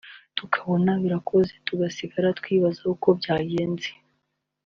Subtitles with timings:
[0.37, 3.89] tukabona birakozwe tugasigara twibaza uko byagenze